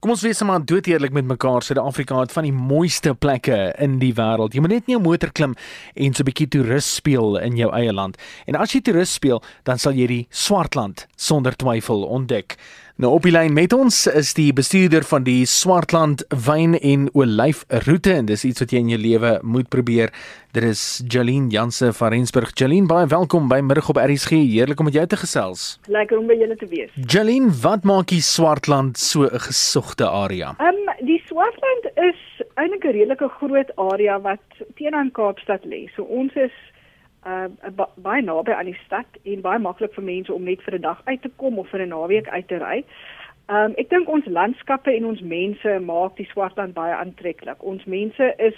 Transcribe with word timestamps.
Kom 0.00 0.14
ons 0.14 0.22
wees 0.24 0.38
maar 0.48 0.62
dood 0.64 0.86
eerlik 0.88 1.12
met 1.12 1.26
mekaar. 1.28 1.60
Suid-Afrika 1.60 2.22
het 2.22 2.30
van 2.32 2.46
die 2.46 2.54
mooiste 2.56 3.12
plekke 3.12 3.58
in 3.84 3.98
die 4.00 4.14
wêreld. 4.16 4.54
Jy 4.56 4.62
moet 4.64 4.72
net 4.72 4.86
nie 4.88 4.96
'n 4.96 5.02
motor 5.04 5.28
klim 5.28 5.54
en 5.94 6.14
so 6.14 6.22
'n 6.22 6.24
bietjie 6.24 6.48
toerist 6.48 6.88
speel 6.88 7.36
in 7.36 7.56
jou 7.56 7.70
eie 7.70 7.92
land. 7.92 8.16
En 8.46 8.54
as 8.54 8.72
jy 8.72 8.80
toerist 8.80 9.12
speel, 9.12 9.42
dan 9.64 9.78
sal 9.78 9.92
jy 9.92 10.06
die 10.06 10.26
Swartland 10.30 11.06
sonder 11.16 11.52
twyfel 11.52 12.04
ontdek. 12.04 12.56
Nou 13.00 13.14
op 13.16 13.24
die 13.24 13.30
lyn 13.32 13.54
met 13.56 13.72
ons 13.72 14.02
is 14.12 14.34
die 14.36 14.50
bestuurder 14.52 15.06
van 15.08 15.22
die 15.24 15.46
Swartland 15.48 16.20
wyn 16.44 16.74
en 16.76 17.06
olyfroete 17.16 18.12
en 18.12 18.26
dis 18.28 18.42
iets 18.44 18.60
wat 18.60 18.74
jy 18.74 18.82
in 18.84 18.90
jou 18.92 18.98
lewe 19.00 19.30
moet 19.40 19.70
probeer. 19.72 20.10
Dit 20.52 20.66
is 20.68 20.82
Jolien 21.08 21.46
Janse 21.48 21.94
van 21.96 22.12
Rensburg. 22.12 22.52
Jolien, 22.60 22.90
baie 22.90 23.08
welkom 23.08 23.48
by 23.48 23.62
Middag 23.64 23.88
op 23.88 24.02
RSG. 24.02 24.42
Heerlik 24.50 24.82
om 24.84 24.90
met 24.90 24.98
jou 24.98 25.06
te 25.08 25.16
gesels. 25.16 25.78
Lekker 25.88 26.20
om 26.20 26.28
by 26.28 26.36
julle 26.42 26.58
te 26.60 26.68
wees. 26.68 26.92
Jolien, 27.14 27.48
wat 27.62 27.88
maak 27.88 28.12
die 28.12 28.20
Swartland 28.20 29.00
so 29.00 29.24
'n 29.24 29.44
gesogte 29.48 30.04
area? 30.04 30.52
Ehm 30.58 30.84
um, 30.84 31.06
die 31.06 31.22
Swartland 31.24 31.84
is 31.96 32.20
eintlik 32.60 32.84
'n 32.84 32.92
redelike 32.98 33.28
groot 33.40 33.70
area 33.76 34.20
wat 34.20 34.44
teenoor 34.76 35.08
Kaapstad 35.12 35.64
lê. 35.64 35.88
So 35.96 36.02
ons 36.02 36.34
is 36.34 36.52
uh 37.26 37.48
baie 37.96 38.22
naby 38.22 38.52
aan 38.52 38.70
die 38.70 38.80
stad 38.86 39.06
en 39.28 39.42
baie 39.44 39.58
maklik 39.60 39.92
vir 39.94 40.04
mense 40.04 40.32
om 40.32 40.44
net 40.44 40.62
vir 40.64 40.74
'n 40.78 40.80
dag 40.80 41.00
uit 41.04 41.22
te 41.22 41.30
kom 41.36 41.58
of 41.58 41.68
vir 41.68 41.82
'n 41.82 41.88
naweek 41.88 42.28
uit 42.28 42.48
te 42.48 42.58
ry. 42.58 42.84
Um 43.48 43.74
ek 43.76 43.90
dink 43.90 44.08
ons 44.08 44.26
landskappe 44.26 44.94
en 44.96 45.04
ons 45.04 45.20
mense 45.20 45.78
maak 45.80 46.16
die 46.16 46.28
Swartland 46.32 46.74
baie 46.74 46.94
aantreklik. 46.94 47.62
Ons 47.62 47.84
mense 47.84 48.34
is 48.38 48.54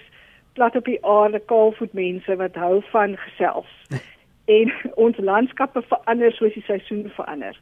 plat 0.54 0.76
op 0.76 0.84
die 0.84 1.04
aarde, 1.04 1.40
kaalvoet 1.40 1.92
mense 1.92 2.36
wat 2.36 2.54
hou 2.54 2.82
van 2.92 3.16
gesels. 3.16 3.70
en 4.58 4.72
ons 4.94 5.16
landskappe 5.18 5.82
verander 5.82 6.32
soos 6.32 6.54
die 6.54 6.62
seisoen 6.62 7.10
verander. 7.10 7.58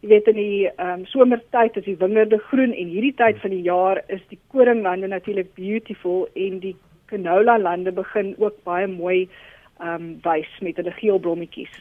Jy 0.00 0.08
weet 0.08 0.28
in 0.28 0.36
die 0.36 0.70
um 0.78 1.06
somertyd 1.06 1.76
is 1.76 1.84
die 1.84 1.98
wingerde 1.98 2.38
groen 2.38 2.72
en 2.72 2.88
hierdie 2.88 3.14
tyd 3.14 3.40
van 3.40 3.50
die 3.50 3.62
jaar 3.62 4.02
is 4.06 4.22
die 4.28 4.38
koringlande 4.48 5.06
natuurlik 5.06 5.54
beautiful 5.54 6.28
en 6.34 6.60
die 6.60 6.76
canola 7.06 7.58
lande 7.58 7.92
begin 7.92 8.34
ook 8.38 8.62
baie 8.62 8.86
mooi 8.86 9.22
ehm 9.22 9.53
um, 9.80 10.14
wys 10.24 10.50
met 10.60 10.76
hulle 10.76 10.94
geel 11.00 11.18
blommetjies. 11.18 11.74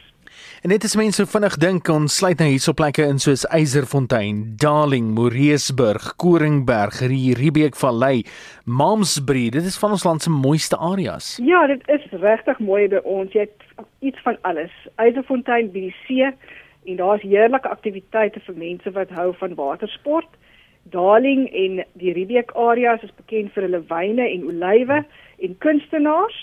En 0.64 0.72
net 0.72 0.86
as 0.88 0.96
mense 0.98 1.20
so 1.20 1.30
vinnig 1.30 1.56
dink 1.62 1.90
ons 1.92 2.16
sluit 2.20 2.40
nou 2.40 2.48
hierso 2.50 2.74
plekke 2.78 3.06
in 3.06 3.20
soos 3.22 3.44
Eyserfontein, 3.54 4.42
Darling, 4.62 5.12
Moreesburg, 5.18 6.14
Koringberg, 6.22 7.02
Riebeek 7.12 7.78
Vallei, 7.78 8.24
Malmesbury, 8.66 9.50
dit 9.54 9.68
is 9.70 9.78
van 9.82 9.94
ons 9.98 10.06
land 10.08 10.24
se 10.24 10.34
mooiste 10.34 10.80
areas. 10.80 11.36
Ja, 11.44 11.66
dit 11.70 11.84
is 11.92 12.06
regtig 12.24 12.62
mooi 12.64 12.88
by 12.90 13.04
ons. 13.04 13.34
Jy 13.36 13.48
het 13.48 13.86
iets 14.02 14.22
van 14.26 14.40
alles. 14.48 14.74
Eyserfontein 14.96 15.72
by 15.74 15.90
die 15.90 15.98
see 16.08 16.32
en 16.84 16.98
daar's 17.00 17.24
heerlike 17.24 17.70
aktiwiteite 17.70 18.42
vir 18.48 18.58
mense 18.60 18.96
wat 18.96 19.12
hou 19.16 19.32
van 19.40 19.56
watersport. 19.60 20.40
Darling 20.92 21.46
en 21.56 21.84
die 22.00 22.12
Riebeek 22.16 22.52
areas 22.60 23.04
is 23.04 23.14
bekend 23.16 23.54
vir 23.56 23.68
hulle 23.68 23.84
wyne 23.88 24.26
en 24.28 24.50
olywe 24.52 25.04
en 25.44 25.56
kunstenaars 25.64 26.42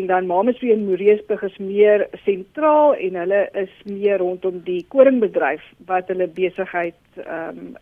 en 0.00 0.06
dan 0.06 0.26
Mamasby 0.26 0.70
en 0.72 0.84
Moreesburg 0.88 1.42
is 1.42 1.56
meer 1.58 2.08
sentraal 2.24 2.94
en 2.94 3.14
hulle 3.22 3.48
is 3.64 3.72
meer 3.84 4.18
rondom 4.18 4.60
die 4.66 4.82
koringbedryf 4.88 5.62
wat 5.86 6.08
hulle 6.12 6.28
besigheid 6.28 6.98
ehm 7.22 7.58
um, 7.58 7.74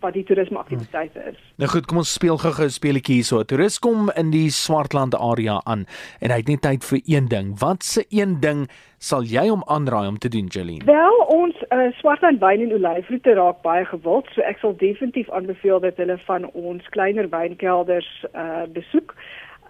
wat 0.00 0.14
die 0.16 0.24
toerisme 0.24 0.58
aktiwiteite 0.58 1.20
is. 1.28 1.40
Nou 1.60 1.68
goed, 1.68 1.86
kom 1.86 2.00
ons 2.00 2.12
speel 2.12 2.38
gou 2.40 2.52
'n 2.64 2.70
speletjie 2.70 3.14
hierso. 3.20 3.42
Toerist 3.44 3.78
kom 3.78 4.10
in 4.16 4.30
die 4.30 4.50
Swartland 4.50 5.14
area 5.14 5.60
aan 5.64 5.84
en 6.20 6.30
hy 6.30 6.36
het 6.36 6.48
net 6.48 6.60
tyd 6.60 6.84
vir 6.84 7.00
een 7.04 7.28
ding. 7.28 7.58
Wat 7.60 7.82
se 7.84 8.04
een 8.08 8.40
ding 8.40 8.68
sal 8.98 9.22
jy 9.22 9.48
hom 9.48 9.62
aanraai 9.66 10.08
om 10.08 10.18
te 10.18 10.28
doen, 10.28 10.46
Jeline? 10.46 10.84
Wel, 10.84 11.16
ons 11.28 11.54
uh, 11.72 11.92
Swartland 11.98 12.40
wyn 12.40 12.60
en 12.60 12.72
olyfroete 12.72 13.34
raak 13.34 13.62
baie 13.62 13.84
gewild, 13.84 14.26
so 14.34 14.40
ek 14.40 14.58
sal 14.58 14.76
definitief 14.76 15.30
aanbeveel 15.30 15.80
dat 15.80 15.96
hulle 15.96 16.18
van 16.26 16.50
ons 16.52 16.88
kleiner 16.88 17.28
wynkelders 17.28 18.10
uh, 18.34 18.66
besoek. 18.72 19.14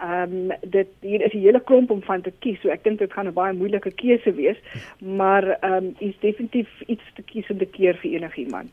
Ehm 0.01 0.51
um, 0.51 0.51
dit 0.61 0.87
hier 0.99 1.21
is 1.21 1.33
'n 1.33 1.45
hele 1.45 1.61
klomp 1.63 1.91
om 1.91 2.01
van 2.01 2.21
te 2.21 2.31
kies. 2.39 2.61
So 2.61 2.69
ek 2.69 2.83
dink 2.83 2.99
dit 2.99 3.13
gaan 3.13 3.27
'n 3.27 3.33
baie 3.33 3.53
moeilike 3.53 3.91
keuse 3.91 4.33
wees, 4.33 4.57
maar 4.99 5.43
ehm 5.59 5.73
um, 5.73 5.95
is 5.99 6.15
definitief 6.19 6.69
iets 6.85 7.03
te 7.15 7.21
kies 7.21 7.49
om 7.49 7.57
te 7.57 7.65
keer 7.65 7.95
vir 7.95 8.11
enigiemand. 8.11 8.71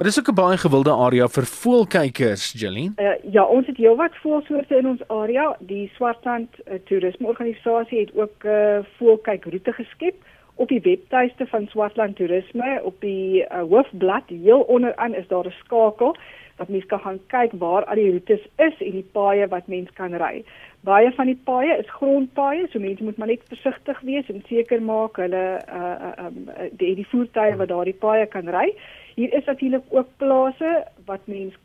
Maar 0.00 0.08
dis 0.08 0.18
ook 0.18 0.30
'n 0.30 0.34
baie 0.34 0.56
gewilde 0.56 0.90
area 0.90 1.28
vir 1.28 1.44
voelkykers, 1.44 2.52
Jeline. 2.52 2.92
Uh, 2.96 3.32
ja, 3.32 3.44
ons 3.44 3.66
het 3.66 3.76
heelwat 3.76 4.16
voelsoorte 4.16 4.76
in 4.76 4.86
ons 4.86 5.08
area. 5.08 5.56
Die 5.58 5.90
Swartland 5.94 6.48
uh, 6.58 6.74
Toerisme 6.84 7.26
Organisasie 7.26 8.00
het 8.00 8.14
ook 8.14 8.44
'n 8.44 8.48
uh, 8.48 8.78
voelkykroete 8.96 9.72
geskep 9.72 10.14
op 10.54 10.68
die 10.68 10.80
webtuiste 10.80 11.46
van 11.46 11.66
Swartland 11.66 12.16
Toerisme 12.16 12.80
op 12.82 13.00
die 13.00 13.44
uh, 13.44 13.62
hoofblad 13.68 14.22
heel 14.26 14.60
onderaan 14.60 15.14
is 15.14 15.28
daar 15.28 15.46
'n 15.46 15.54
skakel 15.64 16.16
wat 16.60 16.68
mens 16.68 16.86
kan 16.86 17.00
gaan 17.00 17.20
kyk 17.32 17.56
waar 17.62 17.86
al 17.88 17.98
die 17.98 18.10
roetes 18.10 18.42
is 18.60 18.82
en 18.84 18.98
die 18.98 19.06
paaie 19.16 19.48
wat 19.48 19.68
mens 19.72 19.88
kan 19.96 20.14
ry. 20.22 20.44
Baie 20.84 21.10
van 21.16 21.30
die 21.32 21.38
paaie 21.48 21.78
is 21.80 21.88
grondpaaie, 21.96 22.66
so 22.68 22.80
mense 22.80 23.04
moet 23.04 23.18
maar 23.20 23.32
net 23.32 23.48
versigtig 23.48 24.00
wees 24.08 24.28
en 24.32 24.44
seker 24.48 24.84
maak 24.84 25.20
hulle 25.20 25.44
uh 25.80 25.96
uh 26.10 26.26
um, 26.26 26.38
die 26.82 26.94
die 27.00 27.08
voertuie 27.12 27.56
wat 27.60 27.72
daardie 27.72 27.96
paaie 28.04 28.28
kan 28.36 28.48
ry. 28.52 28.68
Hier 29.16 29.34
is 29.36 29.48
natuurlik 29.48 29.88
ook 29.88 30.12
plase 30.22 30.72
wat 31.08 31.24
mens 31.24 31.56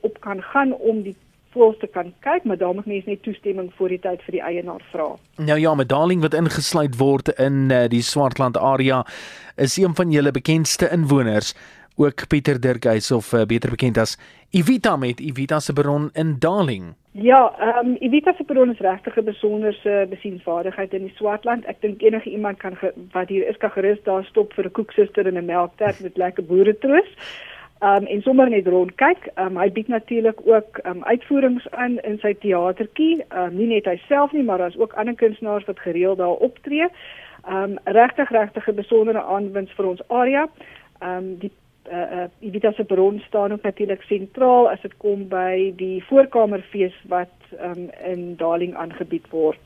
op 0.00 0.20
kan 0.20 0.42
gaan 0.42 0.72
om 0.72 1.02
die 1.02 1.16
voels 1.56 1.78
te 1.80 1.86
kan 1.86 2.12
kyk, 2.24 2.44
maar 2.44 2.58
daar 2.60 2.74
moet 2.74 2.86
mens 2.86 3.04
net 3.04 3.22
toestemming 3.22 3.70
voor 3.76 3.88
die 3.88 4.00
tyd 4.04 4.22
vir 4.26 4.36
die 4.36 4.44
eienaar 4.44 4.84
vra. 4.92 5.08
Nou 5.40 5.58
ja, 5.58 5.74
Medaling 5.74 6.20
wat 6.20 6.36
ingesluit 6.36 6.96
word 7.00 7.32
in 7.40 7.72
uh, 7.72 7.86
die 7.88 8.02
Swartland 8.04 8.56
area 8.56 9.04
is 9.56 9.76
een 9.76 9.94
van 9.96 10.12
julle 10.12 10.30
bekendste 10.30 10.90
inwoners 10.92 11.54
ook 11.98 12.28
Pieter 12.28 12.60
Dirkhuis 12.60 13.10
of 13.10 13.32
uh, 13.32 13.42
beter 13.46 13.70
bekend 13.70 13.98
as 13.98 14.18
Ivita 14.50 14.96
met 14.96 15.20
Ivita 15.20 15.58
se 15.60 15.72
bron 15.72 16.10
in 16.12 16.36
Darling. 16.38 16.94
Ja, 17.10 17.52
ehm 17.58 17.86
um, 17.86 17.96
Ivita 18.00 18.32
se 18.36 18.44
bron 18.44 18.70
is 18.70 18.78
regtig 18.78 19.16
'n 19.16 19.24
besonderse 19.24 20.06
besienswaardigheid 20.10 20.92
in 20.92 21.02
die 21.02 21.14
Swartland. 21.16 21.64
Ek 21.64 21.80
dink 21.80 22.02
enige 22.02 22.30
iemand 22.30 22.58
kan 22.58 22.78
wat 23.12 23.28
hier 23.28 23.48
is 23.48 23.56
kan 23.56 23.70
gerus 23.70 24.02
daar 24.02 24.24
stop 24.24 24.52
vir 24.52 24.64
'n 24.64 24.70
koeksuster 24.70 25.26
en 25.26 25.38
'n 25.38 25.44
melktert 25.44 26.00
met 26.00 26.16
lekker 26.16 26.44
boeretroos. 26.44 27.10
Ehm 27.78 27.96
um, 27.96 28.06
en 28.06 28.22
sommer 28.22 28.48
net 28.50 28.66
rond 28.66 28.94
kyk. 28.94 29.28
Ehm 29.34 29.46
um, 29.46 29.58
hy 29.62 29.72
bied 29.72 29.88
natuurlik 29.88 30.40
ook 30.44 30.78
ehm 30.78 30.96
um, 30.96 31.04
uitvoerings 31.04 31.70
aan 31.70 31.98
in 31.98 32.18
sy 32.18 32.34
teatertjie. 32.34 33.24
Ehm 33.28 33.42
um, 33.42 33.56
nie 33.56 33.66
net 33.66 33.84
hy 33.84 34.00
self 34.08 34.32
nie, 34.32 34.42
maar 34.42 34.58
daar's 34.58 34.78
ook 34.78 34.92
ander 34.92 35.14
kunstenaars 35.14 35.64
wat 35.64 35.78
gereeld 35.78 36.18
daar 36.18 36.42
optree. 36.48 36.88
Ehm 37.46 37.62
um, 37.62 37.78
regtig 37.84 38.30
regtig 38.30 38.68
'n 38.68 38.74
besondere 38.74 39.22
aanwinst 39.22 39.74
vir 39.74 39.86
ons 39.86 40.08
area. 40.08 40.48
Ehm 40.98 41.16
um, 41.16 41.38
die 41.38 41.52
uh 41.92 42.22
uh 42.22 42.28
Ivita 42.40 42.72
se 42.72 42.84
bron 42.84 43.22
staan 43.26 43.52
ook 43.52 43.62
natuurlik 43.62 44.02
sentraal 44.02 44.70
as 44.70 44.80
dit 44.80 44.96
kom 44.96 45.28
by 45.28 45.72
die 45.76 46.04
voorkamerfees 46.08 46.94
wat 47.08 47.34
um 47.60 47.90
in 48.04 48.36
Darling 48.36 48.74
aangebied 48.74 49.28
word. 49.30 49.60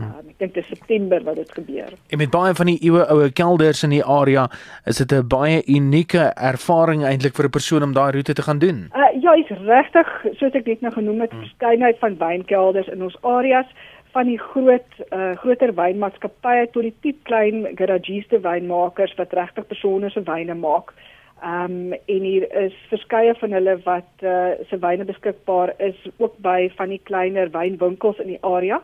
Um, 0.00 0.30
ek 0.30 0.38
dink 0.40 0.54
dit 0.56 0.62
is 0.64 0.70
September 0.72 1.20
wat 1.26 1.36
dit 1.36 1.50
gebeur. 1.52 1.90
En 2.08 2.18
met 2.18 2.30
baie 2.32 2.54
van 2.56 2.68
die 2.70 2.78
eeue 2.80 3.02
oue 3.12 3.28
kelders 3.36 3.82
in 3.84 3.92
die 3.92 4.04
area, 4.04 4.46
is 4.88 4.96
dit 4.96 5.12
'n 5.12 5.28
baie 5.28 5.60
unieke 5.68 6.32
ervaring 6.36 7.04
eintlik 7.04 7.36
vir 7.36 7.44
'n 7.44 7.56
persoon 7.58 7.82
om 7.82 7.92
daai 7.92 8.12
roete 8.12 8.32
te 8.32 8.42
gaan 8.42 8.58
doen. 8.58 8.88
Uh 8.96 9.20
ja, 9.20 9.32
is 9.34 9.48
regtig, 9.48 10.08
soos 10.40 10.54
ek 10.54 10.66
net 10.66 10.80
nou 10.80 10.92
genoem 10.92 11.20
het, 11.20 11.30
hmm. 11.30 11.40
verskeidenheid 11.40 11.98
van 11.98 12.16
wynkelders 12.16 12.88
in 12.88 13.02
ons 13.02 13.16
areas 13.22 13.66
van 14.12 14.26
die 14.26 14.38
groot 14.38 14.90
uh 15.12 15.36
groter 15.36 15.74
wynmaatskappye 15.74 16.70
tot 16.72 16.82
die 16.82 16.96
tipe 17.00 17.22
klein 17.22 17.66
garagiste 17.76 18.40
wynmakers 18.40 19.14
wat 19.14 19.32
regtig 19.32 19.66
besonderse 19.66 20.22
wyne 20.24 20.54
maak. 20.54 20.94
Ehm 21.42 21.64
um, 21.64 21.92
en 22.06 22.22
hier 22.22 22.44
is 22.54 22.74
verskeie 22.88 23.34
van 23.34 23.52
hulle 23.52 23.72
wat 23.84 24.22
uh, 24.22 24.52
se 24.70 24.78
wyne 24.78 25.04
beskikbaar 25.04 25.74
is 25.78 25.98
ook 26.16 26.36
by 26.38 26.70
van 26.76 26.88
die 26.94 27.00
kleiner 27.02 27.50
wynwinkels 27.50 28.20
in 28.22 28.30
die 28.30 28.42
area. 28.46 28.78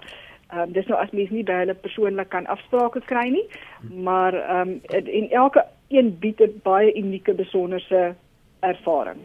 Ehm 0.50 0.60
um, 0.60 0.72
dis 0.72 0.86
nou 0.90 0.98
as 0.98 1.14
mens 1.14 1.30
nie 1.30 1.44
by 1.46 1.60
hulle 1.60 1.76
persoonlik 1.78 2.32
kan 2.34 2.50
afsprake 2.50 3.04
kry 3.06 3.28
nie, 3.30 3.44
maar 4.02 4.34
ehm 4.34 4.74
um, 4.74 5.04
en 5.06 5.30
elke 5.30 5.64
een 5.88 6.18
bied 6.18 6.42
'n 6.42 6.60
baie 6.66 6.90
unieke 6.98 7.34
besonderse 7.34 8.14
ervaring. 8.60 9.22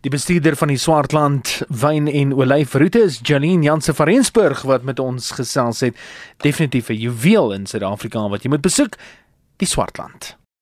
Die 0.00 0.10
bestuurder 0.10 0.56
van 0.56 0.68
die 0.68 0.78
Swartland 0.78 1.62
wyn 1.68 2.06
en 2.08 2.32
olyfroete 2.32 3.00
is 3.08 3.20
Janine 3.22 3.62
Janse 3.62 3.94
van 3.94 4.06
Rensburg 4.06 4.62
wat 4.62 4.82
met 4.82 4.98
ons 4.98 5.30
gesels 5.30 5.80
het. 5.80 5.96
Definitief 6.36 6.88
'n 6.88 7.00
juweel 7.00 7.52
in 7.52 7.66
Suid-Afrika 7.66 8.28
wat 8.28 8.42
jy 8.42 8.48
moet 8.48 8.60
besoek, 8.60 8.96
die 9.56 9.68
Swartland. 9.68 10.36